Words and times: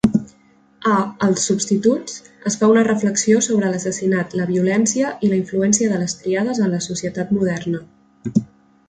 A 0.91 0.93
"Els 1.25 1.43
substituts" 1.49 2.15
es 2.51 2.57
fa 2.61 2.69
una 2.75 2.85
reflexió 2.87 3.43
sobre 3.47 3.69
l'assassinat, 3.73 4.33
la 4.41 4.47
violència 4.53 5.11
i 5.29 5.29
la 5.35 5.39
influència 5.41 5.93
de 5.93 6.01
les 6.05 6.17
triades 6.23 6.63
en 6.65 6.73
la 6.77 6.81
societat 6.87 7.37
moderna. 7.39 7.85